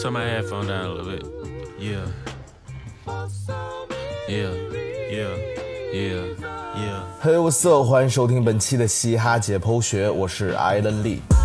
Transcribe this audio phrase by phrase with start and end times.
[0.00, 1.26] turn my headphone down a little bit.
[1.78, 2.06] Yeah.
[4.26, 4.50] Yeah.
[5.10, 5.36] Yeah.
[5.92, 6.24] Yeah.
[6.74, 7.02] Yeah.
[7.22, 7.84] Hey, what's up？
[7.86, 11.39] 欢迎收听本期的嘻哈解剖学，我是 Alan Lee。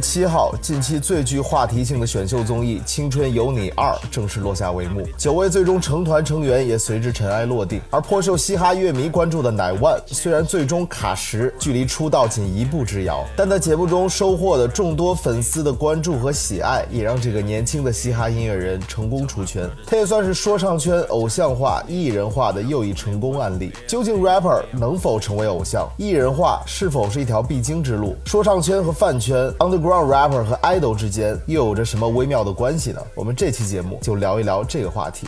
[0.00, 7.80] 七号，近期最具话题性的选秀综艺《青春有你二》正式落下帷幕，九位最终成团成员也随之尘埃落定。
[7.90, 19.68] 而颇受嘻哈乐迷关注的乃万，虽然最终卡十，距离出道仅一步之遥，但在节目中收获的众多粉丝的关注和喜爱，也让这个年轻的嘻哈音乐人成功出圈。
[19.86, 23.70] 他也算是说唱圈偶像化、艺人化的又一成功案例。
[23.86, 25.86] 究竟 rapper 能否成为偶像？
[25.98, 28.16] 艺人化是否是一条必经之路？
[28.24, 33.00] 说唱圈和饭圈 underground rapper 和 idol 之间又有着什么微妙的关系呢？
[33.14, 35.26] 我们这期节目就聊一聊这个话题。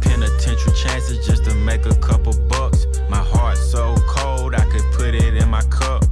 [0.00, 2.86] Penitentiary chances just to make a couple bucks.
[3.08, 6.04] My heart so cold, I could put it in my cup.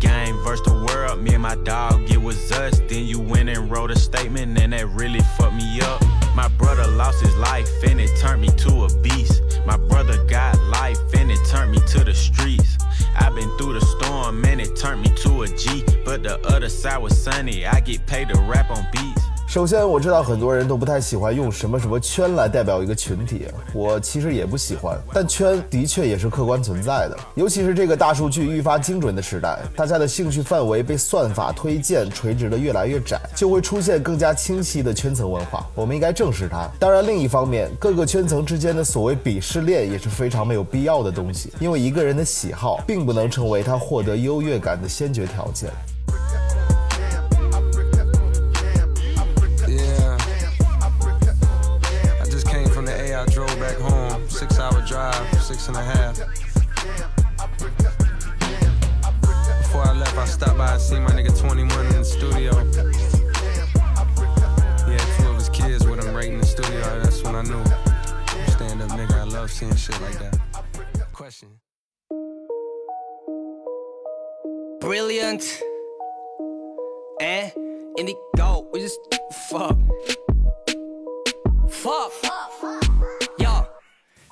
[0.00, 2.80] Game versus the world, me and my dog, it was us.
[2.88, 6.02] Then you went and wrote a statement, and that really fucked me up.
[6.34, 9.42] My brother lost his life, and it turned me to a beast.
[9.64, 12.71] My brother got life, and it turned me to the streets.
[13.16, 15.84] I've been through the storm, and it turned me to a G.
[16.04, 19.31] But the other side was sunny, I get paid to rap on beats.
[19.52, 24.98] 首先，我知道很多人都不太喜欢用什么什么圈来代表一个群体，我其实也不喜欢。
[25.12, 35.66] 但圈的确也是客观存在的，尤其是这个大数据愈发精准的时代，大家的兴趣范围被算法推荐垂直的越来越窄，就会出现更加清晰的圈层文化。
[35.74, 36.66] 我们应该正视它。
[36.78, 45.68] 当然，另一方面，各个圈层之间的所谓鄙视链也是非常没有必要的东西，因为一个人的喜好并不能成为他获得优越感的先决条件。
[55.54, 56.16] Six and a half.
[59.58, 62.54] Before I left, I stopped by and my nigga 21 in the studio.
[64.92, 66.80] Had two of his kids with him right in the studio.
[67.02, 67.64] That's when I knew.
[68.52, 70.38] Stand up nigga, I love seeing shit like that.
[71.12, 71.60] Question.
[74.80, 75.44] brilliant
[77.20, 77.52] and
[77.98, 78.66] indigo.
[78.72, 78.98] We just
[79.48, 79.78] fuck.
[81.68, 82.12] Fuck.
[82.22, 82.81] Yo.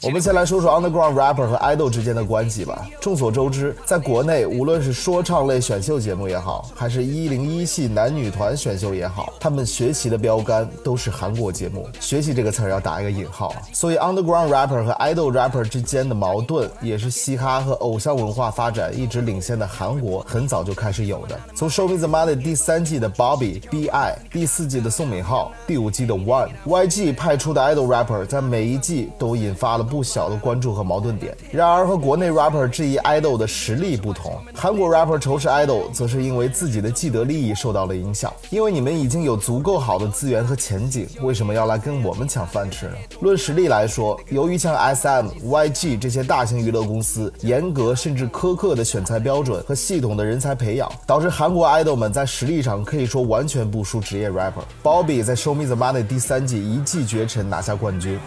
[0.02, 2.88] 我们先来说说 underground rapper 和 idol 之间的关系吧。
[3.02, 11.86] 众所周知，在国内，无论是说唱类选秀节目也好，还是一零一系男女团选秀也好，他们学习的标杆都是韩国节目。
[12.00, 13.60] 学习这个词儿要打一个引号啊。
[13.74, 21.38] 所以 underground rapper 和 idol rapper 之间的矛盾，也是嘻哈和偶像文化发展一直领先的韩国很早就开始有的。
[21.54, 31.36] 从《Show Me the Money》第三季的 Bobby B.I，第四季的宋敏浩，第五季的 One，YG 派出的 idol rapper 在每一季都引发了不小的关注和矛盾点。
[31.50, 38.32] 然而和国内 rapper 质疑 idol 的实力不同，韩国 rapper 仇视 idol 则是因为自己的既得利益受到了影响。
[38.50, 42.92] 因为你们已经有足够好的资源和前景，为什么要来跟我们抢饭吃呢？
[43.20, 54.62] 论实力来说，由于像 SM、YG 这些大型娱乐公司严格甚至苛刻的选材标准和系统的人才培养，导致韩国 idol 们在实力上可以说完全不输职业 rapper。
[54.82, 58.18] Bobby 在《Show Me the Money》第三季一骑绝尘拿下冠军。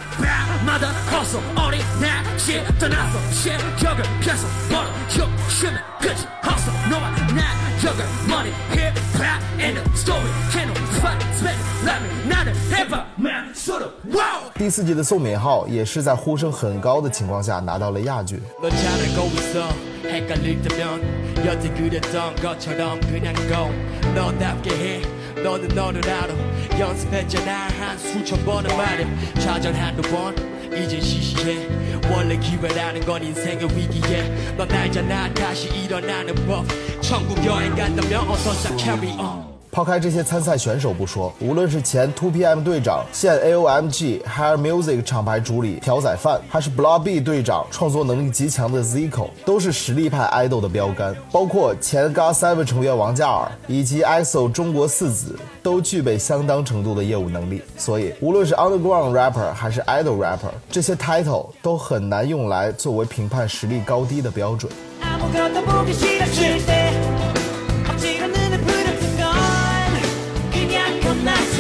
[1.53, 7.44] 마다 허서 어리 나시 떠나서 실격을 펴서 벌어 욕심을 끝이 허서 너와 나
[7.84, 13.93] 역을 머리 힙합 in the story 캐논 fight spend 라면 나는 힙합 man sort of
[14.06, 18.41] wow 第四季的宋敏浩也是在呼声很高的情况下拿到了亚军。
[18.62, 19.69] 너 잘알고 있어
[20.05, 23.71] 헷갈릴 때면 여태 그랬던 것처럼 그냥 go
[24.15, 26.34] 너답게 해 너는 너를 알아
[26.78, 29.07] 연습했잖아 한 수천 번은 말해
[29.39, 31.67] 좌절 한두 번 이젠 시시해.
[32.11, 34.55] 원래 기회라는 건 인생의 위기에.
[34.58, 36.66] 넌 알잖아 다시 일어나는 법.
[37.02, 47.20] 천국 여행 간다면 어서 carry on 抛开这些参赛选手不说，无论是前 2PM 队长、现 AOMG Hair Music 厂牌主理朴宰范，还是 Block B
[47.20, 51.16] 队长、创作能力极强的 Zico，都是实力派 idol 的标杆。
[51.31, 57.59] 包括前 GOT7 成员王嘉尔以及 EXO 中国四子，都具备相当程度的业务能力。
[57.76, 64.72] 所以，无论是 underground rapper 还是 idol rapper，这些 title 都很难用来作为评判实力高低的标准。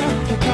[0.01, 0.52] 아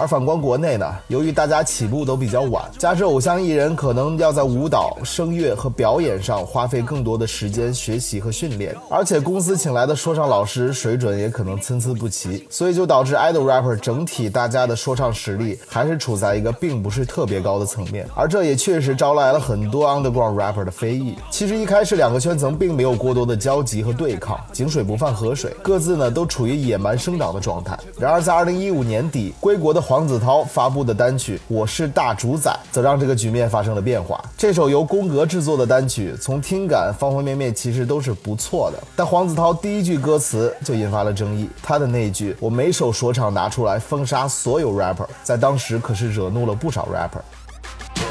[0.00, 21.14] 而反观国内呢，由于大家起步都比较晚，加之偶像艺人可能要在舞蹈、声乐和表演上花费更多的时间学习和训练，而且公司请来的说唱老师水准也可能参差不齐，所以就导致 idol rapper 整体大家的说唱实力还是处在一个并不是特别高的层面，而这也确实招来了很多 underground rapper 的非议。
[21.30, 27.78] 其实一开始两个圈层并没有过多的交集和对抗，井水不犯河水，各自呢都处于野蛮生长的状态。
[27.98, 34.24] 然而在2015年底，归国的黄子韬发布的单曲《我是大主宰》则让这个局面发生了变化。
[34.38, 41.50] 这首由宫格制作的单曲，从听感方方面面其实都是不错的，但黄子韬第一句歌词就引发了争议。
[41.60, 47.20] 他的那一句“我每首说唱拿出来封杀所有 rapper”，在当时可是惹怒了不少 rapper。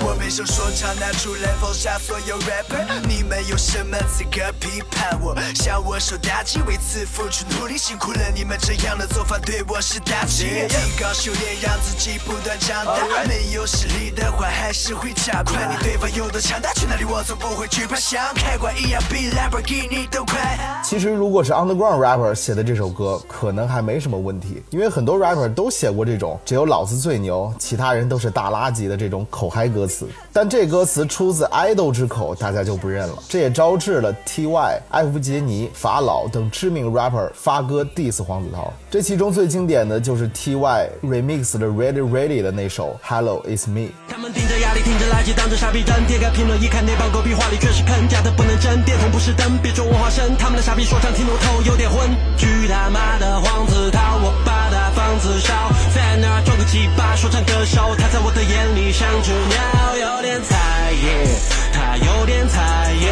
[0.01, 5.35] 我每首说唱拿出来放下所有 rapper，你们有什么资格批判我？
[5.55, 10.45] 向我受打击，为此付出努力，辛苦了你们这样的做法对我是打击。
[10.69, 12.95] 提高修炼，让自己不断长大。
[13.27, 15.67] 没有实力的话，还是会加快。
[15.69, 20.81] 你对方有多强大，去哪里我从不会惧怕，像开挂一样比 Lamborghini 都快。
[20.83, 30.07] 其实如果是 underground rapper 写的这首歌，可能还没什么问题，因为很多 rapper 都写过这种只有老子最牛，其他人都是大垃圾的这种口嗨歌词。
[30.31, 33.15] 但这歌词出自 idol 之口，大家就不认了。
[33.27, 38.71] 这也招致了 T.Y、艾弗杰尼、法老等知名 rapper 发歌 diss 黄子韬。
[38.89, 43.89] 这其中最经典的就是 T.Y remix 的 Ready Ready 的那首 Hello It's Me。
[44.07, 52.09] 他们顶着压力，听着垃圾，当着傻逼站，点开评论一看，那帮狗屁话里全是坑，假的不能真，电筒不是灯，别说我化身，他们的傻逼说唱听我头有点昏。
[52.37, 55.53] 去他妈的黄子韬，我把他房子烧，
[55.95, 61.39] 在那儿装个鸡巴说唱歌手，他在我的眼里像只鸟，有点菜耶，
[61.73, 63.11] 他有点菜耶，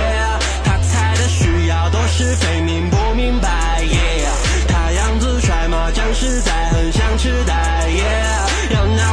[0.64, 4.28] 他菜的需要都是非明不明白耶，
[4.68, 5.90] 他样子帅吗？
[5.94, 8.04] 讲实在很想吃呆耶，
[8.72, 9.07] 要拿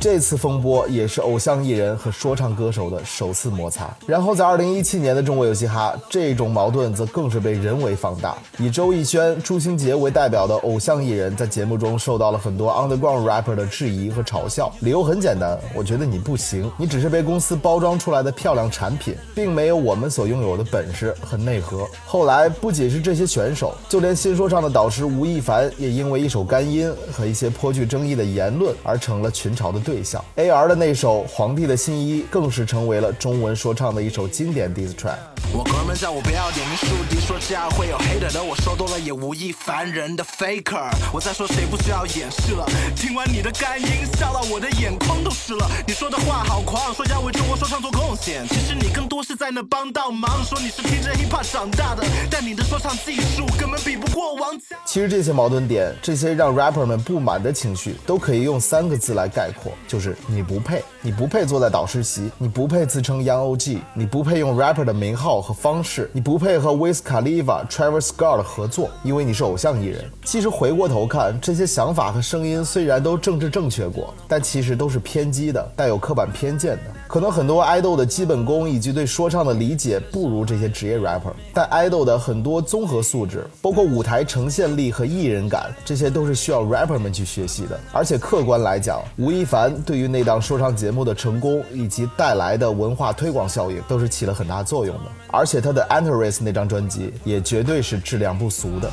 [0.00, 3.94] 这次风波也是偶像艺人和说唱歌手的首次摩擦。
[4.06, 8.34] 然后在2017年的中国有嘻哈，这种矛盾则更是被人为放大。
[8.56, 14.72] 以周艺轩、朱星杰为代表的偶像艺人，在节目中受到了很多 underground rapper 的质疑和嘲笑。
[14.80, 21.86] 理由很简单，我觉得你不行，你只是被公司包装出来的漂亮产品，并没有我们所拥有的本事和内核。
[22.06, 30.24] 后来不仅是这些选手，就连新说唱的导师吴亦凡，也因为一首干音和一些颇具争议的言论而成了群嘲的对象。
[30.36, 35.16] A.R 的那首《皇帝的新衣》更是成为了中文说唱的一首经典 diss track。
[35.52, 40.88] 我哥们叫我不要点名树敌，说这样会有 hater 的，我说多了也无意烦人的 faker。
[41.12, 42.64] 我在说谁不需要掩饰了？
[42.94, 45.68] 听完你的干音，笑到我的眼眶都湿了。
[45.88, 50.44] 你说的话好狂，说要为中国说唱做贡献，其实你更多是在那帮倒忙。
[50.44, 54.76] 说你是听着 hip hop 长大的，但你的说唱技术根本比不过王家。
[54.86, 70.08] 其实这些矛盾点，这些让 rapper 们不满的情绪，都可以用三个字来概括，就是你不配，你不配坐在导师席，你不配自称 Young OG，你不配用 rapper 的名号和方式，你不配和 Wiz Khalifa、Travis Scott 合作，因为你是偶像艺人。
[70.24, 76.82] 其实回过头看，这些想法和声音虽然都政治正确过，但其实都是偏激的，带有刻板偏见的。
[77.08, 87.80] 可能很多 idol 的基本功以及对说唱的理解不如这些职业 rapper，但 idol 的很多综合素质，包括舞台呈现力和艺人感，这些都是需要 rapper 们去学习的。
[87.92, 95.10] 而且客观来讲，吴亦凡对于那档说唱节目的成功以及带来的文化推广效应，都是起了很大作用的。
[95.28, 98.90] 而且他的 Antares 那张专辑也绝对是质量不俗的。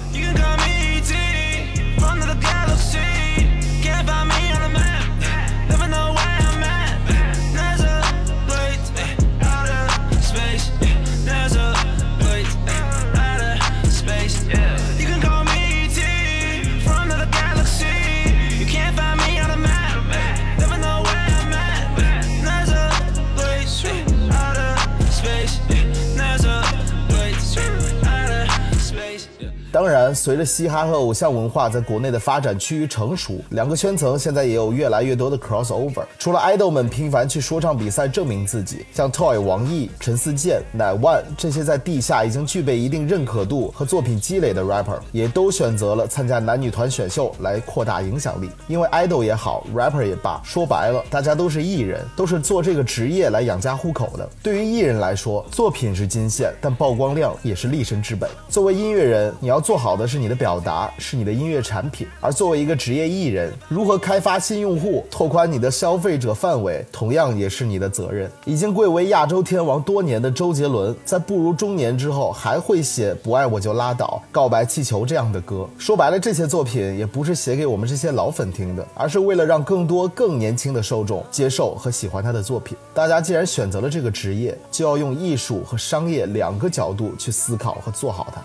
[30.13, 36.03] 随着嘻哈和偶像文化在国内的发展趋于成熟，两个圈层现在也有越来越多的 crossover。
[36.19, 48.49] 除了 idol 们频繁去说唱比赛证明自己，像 Toy、王毅、陈思健、乃万这些在地下已经具备一定认可度和作品积累的 rapper，也都选择了参加男女团选秀来扩大影响力。
[48.67, 54.29] 因为 idol 也好，rapper 也罢，说白了，大家都是艺人，都是做这个职业来养家糊口的。
[54.41, 58.29] 对于艺人来说，作品是金线，但曝光量也是立身之本。
[58.47, 62.07] 作为音乐人，你要做好的是你的表达，是你的音乐产品。
[62.21, 68.31] 而作为一个职业艺人，如何开发新用户，拓宽你的消费者范围，同样也是你的责任。
[68.45, 75.67] 已经贵为亚洲天王多年的周杰伦，在步入中年之后，还会写《不爱我就拉倒》《告白气球》这样的歌。
[75.77, 82.77] 说白了，这些作品也不是写给我们这些老粉听的，而是为了让更多更年轻的受众接受和喜欢他的作品。
[82.93, 88.41] 大家既然选择了这个职业，就要用艺术和商业两个角度去思考和做好它。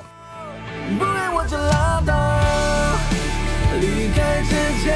[0.98, 2.12] 不爱我就拉倒，
[3.80, 4.50] 离开之
[4.82, 4.94] 前，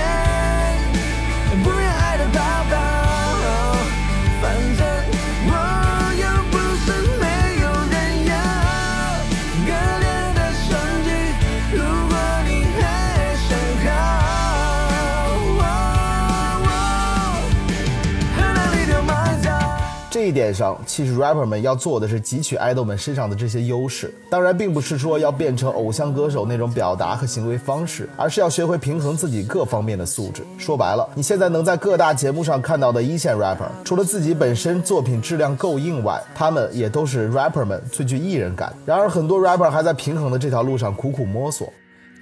[20.27, 24.13] 一点上，其实 rapper 们要做的是汲取 idol 们身上的这些优势。
[24.29, 30.43] 当然，并不是说要变成偶像歌手那种表达和行为方式，而是要学会平衡自己各方面的素质。
[30.59, 38.75] 说白了，你现在能在各大节目上看到的一线 rapper，除了自己本身作品质量够硬外，他们也都是 rapper 们最具艺人感。
[38.85, 41.73] 然而，很多 rapper 还在平衡的这条路上苦苦摸索。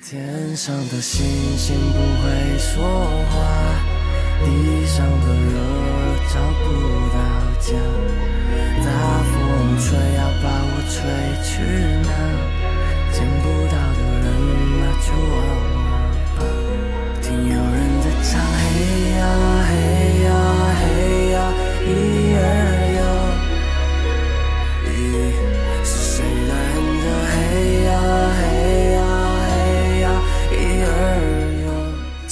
[0.06, 1.24] 天上的星
[1.56, 3.40] 星不会说话，
[4.44, 5.54] 地上的热
[6.28, 6.64] 找不
[7.08, 7.18] 到
[7.64, 7.72] 家。
[8.84, 8.88] 大
[9.24, 9.32] 风
[9.78, 10.94] 吹要把我吹
[11.42, 11.52] 去
[12.04, 12.12] 哪？
[13.10, 14.26] 见不到的人
[14.82, 15.38] 啊就忘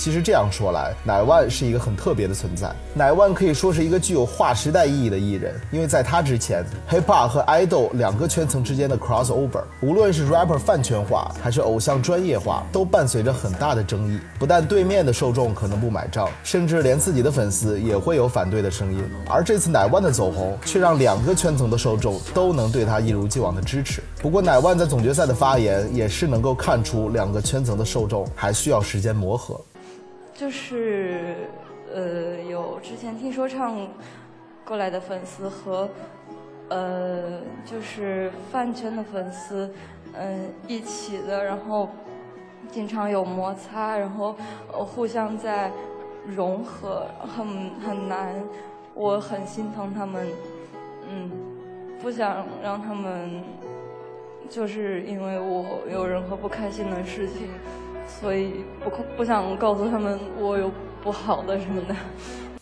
[0.02, 2.74] 其实这样说来，乃万是一个很特别的存在。
[2.92, 14.18] 乃万可以说是一个具有划时代意义的艺人，因为在他之前，hip hop 和 idol 两个圈层之间的 crossover，无论是 rapper 饭圈化还是偶像专业化，都伴随着很大的争议。
[14.40, 19.04] 不但对面的受众可能不买账，甚至连自己的粉丝也会有反对的声音。
[19.28, 24.02] 而这次乃万的走红，却让两个圈层的受众都能对他一如既往的支持。
[24.20, 29.60] 不过，乃万在总决赛的发言也是能够看出两个圈层的受众还需要时间磨合。
[30.42, 31.46] 就是
[31.94, 33.86] 呃，有之前听说唱
[34.64, 35.88] 过来的粉丝和
[36.68, 39.72] 呃，就是饭圈的粉丝，
[40.14, 41.88] 嗯、一起的，然后
[42.72, 44.34] 经常有摩擦，然后
[44.68, 45.70] 互相在
[46.26, 48.34] 融合，很很难，
[48.94, 50.26] 我很心疼他们，
[51.08, 51.30] 嗯，
[52.02, 53.44] 不想让他们
[54.48, 57.46] 就是因为我有任何不开心的事情。
[58.20, 60.70] 所以不不想告诉他们我有
[61.02, 61.94] 不好的什么的。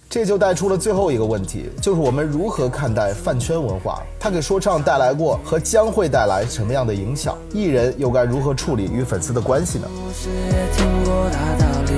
[0.08, 4.02] 这就带出了最后一个问题，就是我们如何看待饭圈文化？
[4.18, 7.38] 它给说唱带来过和将会带来什么样的影响？
[7.52, 9.86] 艺人又该如何处理与粉丝的关系呢？
[9.88, 11.92] 故事也听过大道理，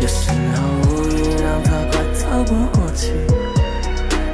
[0.00, 0.34] 有时候
[0.88, 3.12] 无语让他快透不过气，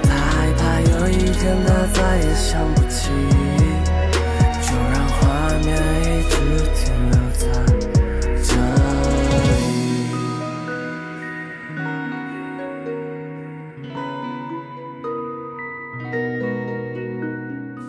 [0.05, 3.11] 他害怕有一天他再也想不起，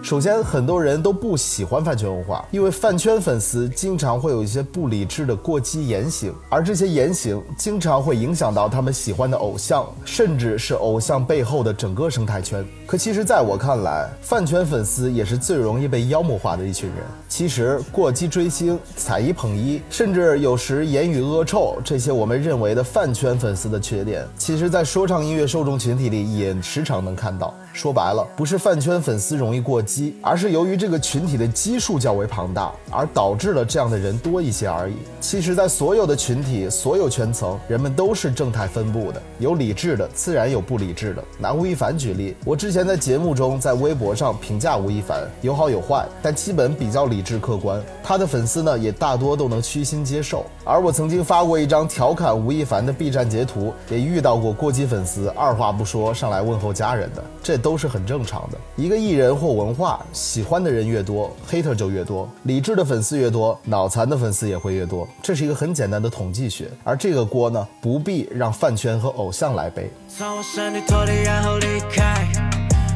[0.05, 12.63] 首先，很多人都不喜欢饭圈文化，因为饭圈粉丝经常会有一些不理智的过激言行，而这些言行经常会影响到他们喜欢的偶像，甚至是偶像背后的整个生态圈。
[12.85, 16.97] 可其实，在我看来，饭圈粉丝也是最容易被妖魔化的一群人。
[17.27, 27.51] 其实，过激追星、踩一捧一，甚至有时言语恶臭，这些我们认为的饭圈粉丝的缺点，其实在说唱音乐受众群体里也时常能看到。
[27.75, 34.95] 说白了，不是饭圈粉丝容易过激，而是由于这个群体的基数较为庞大，而导致了这样的人多一些而已。
[35.19, 41.21] 其实，在所有的群体、所有圈层，人们都是正态分布的，有理智的，自然有不理智的。
[41.37, 47.83] 拿吴亦凡举例，我之前在节目中在微博上评价吴亦凡，有好有坏，但基本比较理智客观。
[48.01, 50.45] 他的粉丝呢，也大多都能虚心接受。
[50.63, 58.57] 而我曾经发过一张调侃吴亦凡的 B 站截图，也遇到过过激粉丝二话不说上来问候家人的，这都是很正常的。
[58.75, 65.07] 一个艺人或文化，喜欢的人越多，hater 就越多；理智的粉丝越多，脑残的粉丝也会越多。
[65.23, 69.89] 这是一个很简单的统计学，而这个锅呢，不必让饭圈和偶像来背。
[70.07, 72.27] 从我身体脱离，然后离开，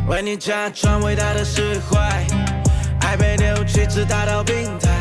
[0.08, 2.28] 为你假装伟大的释怀，
[3.02, 5.00] 爱被扭曲至达到病态，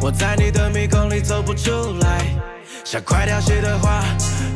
[0.00, 2.24] 我在你的迷宫里走不出来，
[2.82, 4.02] 像快凋谢的花，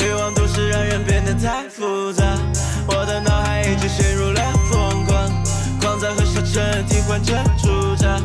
[0.03, 2.25] 欲望都市让人变得太复杂，
[2.91, 5.29] 我的脑海已经陷入了疯狂，
[5.81, 8.21] 狂躁和消沉替换着驻扎，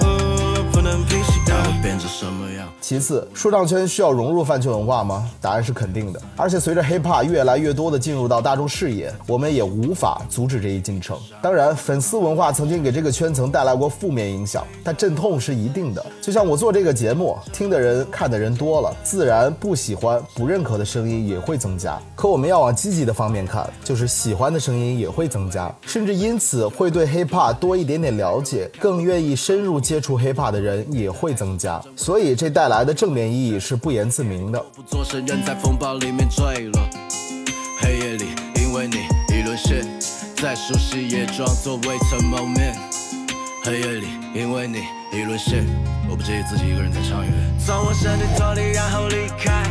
[0.00, 1.56] 哦，不能平息到。
[1.82, 2.68] 变成什么样？
[2.82, 5.30] 其次，说唱圈需要融入饭圈文化吗？
[5.40, 6.20] 答案是肯定的。
[6.36, 11.16] 而且随着 hip hop 越来越多的进入到大众视野，我们也无法阻止这一进程。
[11.40, 16.04] 当然，粉丝文化曾经给这个圈层带来过负面影响，但阵痛是一定的。
[16.20, 21.96] 就像我做这个节目，听的人、看的人多了，自然不喜欢、不认可的声音也会增加。
[22.16, 31.80] 可我们要往积极的方面看，就是喜欢的声音也会增加，甚至因此会对 hip hop 多一点点了解，更愿意深入接触 hip hop 的人也会增加。
[31.94, 34.58] 所以这带来来的正面意义是不言自明的。
[34.74, 36.80] 不做声，人在风暴里面坠落。
[37.78, 38.24] 黑夜里，
[38.56, 38.96] 因为你
[39.28, 39.84] 已沦陷，
[40.36, 42.74] 再熟悉也装作未曾谋面。
[43.62, 44.78] 黑夜里，因为你
[45.12, 45.66] 已沦陷，
[46.08, 47.30] 我不介意自己一个人在唱乐。
[47.62, 49.64] 从我身体脱离，然后离开，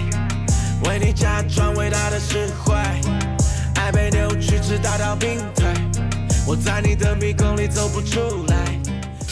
[0.88, 3.01] 为你假装伟大的释怀。
[3.77, 5.74] 爱被扭曲，至大到病态，
[6.46, 8.50] 我在你的迷宫里走不出来。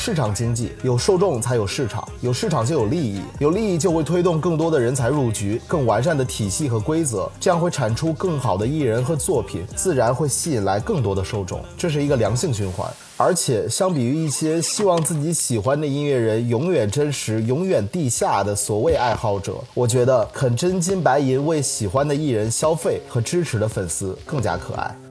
[0.09, 12.91] 市场经济有受众才有市场，有市场就有利益，有利益就会推动更多的人才入局，更完善的体系和规则，这样会产出更好的艺人和作品，自然会吸引来更多的受众，这是一个良性循环。
[13.17, 25.08] 而且，相比于一些希望自己喜欢的音乐人永远真实、永远地下的所谓爱好者，我觉得肯真金白银为喜欢的艺人消费和支持的粉丝更加可爱。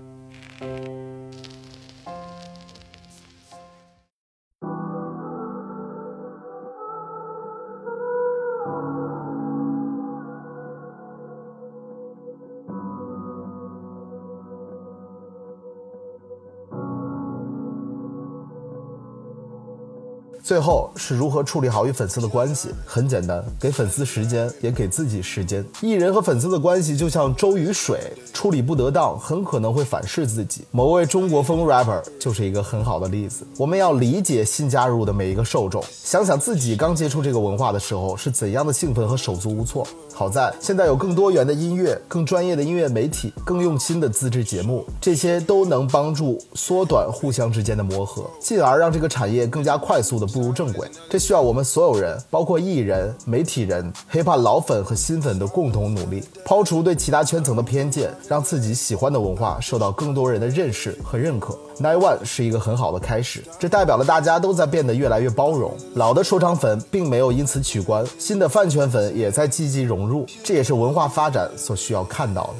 [20.48, 22.70] 最后是如何处理好与粉丝的关系？
[22.86, 25.62] 很简单，给粉丝时间，也给自己时间。
[25.82, 30.64] 艺人和粉丝的关系就像粥与水，处理不得当，很可能会反噬自己。
[30.70, 33.46] 某位中国风 rapper 就是一个很好的例子。
[33.58, 39.86] 我们要理解新加入的每一个受众，想想自己刚接触这个文化的时候是怎样的兴奋和手足无措。
[40.14, 50.88] 好在现在有更多元的音乐、更专业的音乐媒体、更用心的自制节目，这些都能帮助缩短互相之间的磨合，进而让这个产业更加快速的步入正轨。
[51.10, 61.58] 这需要我们所有人，包括艺人、媒体人、hiphop 老粉和新粉的共同努力，抛除对其他圈层的偏见，让自己喜欢的文化受到更多人的认识和认可。
[61.80, 65.76] Nine One 是一个很好的开始，这代表了大家都在变得越来越包容。
[65.94, 72.54] 老的说唱粉并没有因此取关，新的饭圈粉也在积极融入，这也是文化发展所需要看到的。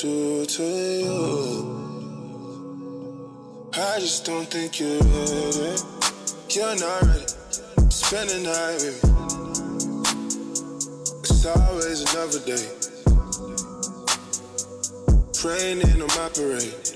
[0.00, 1.74] do to you?
[3.72, 5.76] I just don't think you're ready.
[6.50, 7.26] You're not ready.
[7.90, 9.10] Spend the night with me.
[11.22, 12.66] It's always another day.
[15.44, 16.94] Raining on my parade.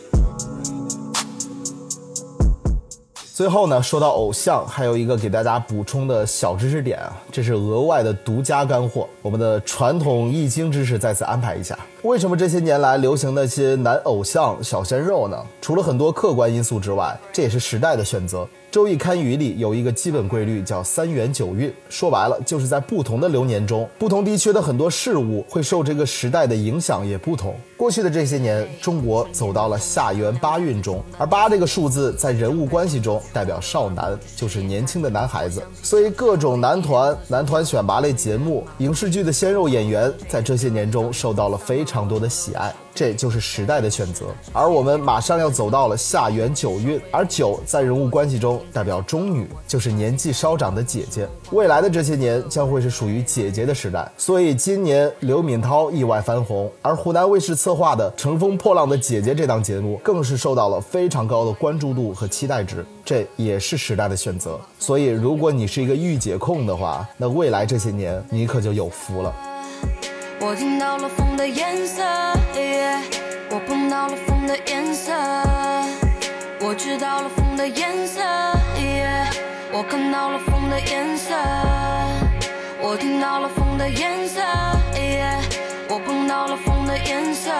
[3.34, 9.08] 最后呢，说到偶像，还有一个给大家补充的小知识点啊，这是额外的独家干货。
[9.22, 11.78] 我们的传统易经知识再次安排一下。
[12.05, 15.35] 为什么这些年来流行那些男偶像、小鲜肉呢？
[15.59, 18.43] 除了很多客观因素之外，这也是时代的选择。
[18.77, 21.73] 《周易堪舆》里有一个基本规律，叫三元九运。
[21.87, 27.55] 说白了，就是在不同的流年中，不同地区的很多事物会受这个时代的影响也不同。
[27.77, 35.63] 过去的这些年，中国走到了下元八运中，而八这个数字在人物关系中代表少男，就是年轻的男孩子。
[35.81, 42.73] 所以各种男团、男团选拔类节目、影视剧的鲜肉演员，在这些年中受到了非常常多的喜爱。
[42.93, 51.27] 这就是时代的选择，而我们马上要走到了下元九运，而九在人物关系中代表中女，就是年纪稍长的姐姐。
[51.51, 64.57] 未来的这些年将会是属于姐姐的时代，所以今年刘敏涛意外翻红，而湖南卫视策划的《乘风破浪的姐姐》这档节目更是受到了非常高的关注度和期待值，这也是时代的选择。
[64.79, 69.35] 所以，如果你是一个御姐控的话，那未来这些年你可就有福了。
[70.39, 72.03] 我听到了风的颜色
[73.49, 75.11] 我碰到了风的颜色，
[76.59, 78.21] 我知道了风的颜色
[79.71, 81.33] 我看到了风的颜色，
[82.81, 84.41] 我听到了风的颜色
[85.89, 87.51] 我碰到了风的颜色，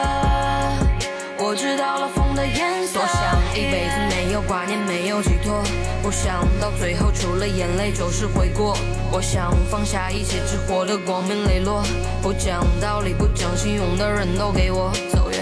[1.37, 2.99] 我知道了风的颜色。
[2.99, 5.63] 多想一辈子没有挂念，没有寄托，
[6.01, 8.77] 不想到最后除了眼泪就是悔过。
[9.11, 11.83] 我想放下一切，只活得光明磊落，
[12.21, 15.34] 不讲道理、不讲信用的人都给我走远。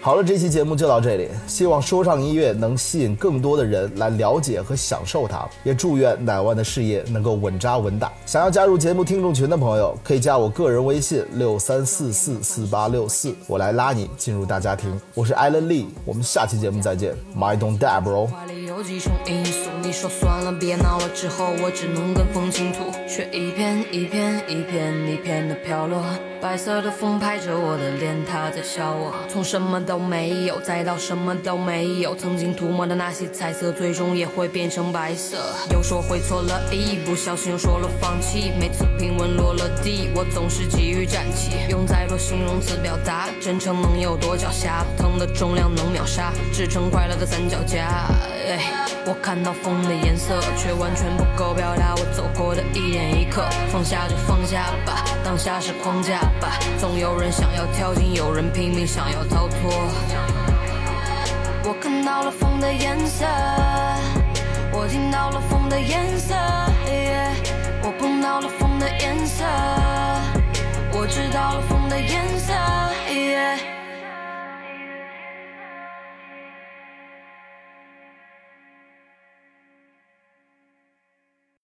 [0.00, 1.28] 好了，这期节目就到这里。
[1.46, 8.10] 希望说唱音乐能吸引更多的人来了解和享受它，也祝愿乃万的事业能够稳扎稳打。
[8.24, 14.98] 想要加入节目听众群的朋友，可以加我个人微信六三四四四八六四，我来拉你进入大家庭。
[15.14, 17.14] 我是艾伦利，我们下期节目再见。
[17.36, 18.28] My don't die, bro。
[18.28, 26.04] 怀里有几种因素，你说算了，别闹了，之后我只能跟风倾吐，却一片一片一片一片的飘落。
[26.40, 29.12] 白色的风拍着我的脸，它在笑我。
[29.28, 35.38] 从什么都没有，再到什么都没有，曾经涂抹的那些彩色，最终也会变成白色。
[35.72, 38.52] 又说会错了，一不小心又说了放弃。
[38.60, 41.52] 每次平稳落了地，我总是急于站起。
[41.70, 44.84] 用再多形容词表达，真诚能有多狡黠？
[44.96, 47.88] 疼的重量能秒杀，制成快乐的三脚架。
[48.46, 53.42] 哎，我看到风的颜色，却完全不够表达我走过的一点一刻。
[53.72, 56.58] 放下就放下吧，当下是框架吧。
[56.78, 59.72] 总有人想要跳进，有人拼命想要逃脱。
[61.64, 63.24] 我看到了风的颜色，
[64.72, 66.34] 我听到了风的颜色，
[67.82, 69.42] 我碰到了风的颜色，
[70.92, 72.52] 我知道了风的颜色。